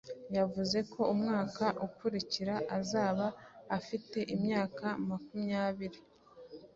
[0.37, 3.25] Yavuze ko umwaka ukurikira azaba
[3.77, 5.99] afite imyaka makumyabiri.